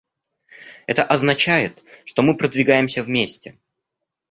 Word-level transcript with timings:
Это 0.87 1.03
означает, 1.03 1.83
что 2.05 2.23
мы 2.23 2.35
продвигаемся 2.35 3.03
вместе. 3.03 3.59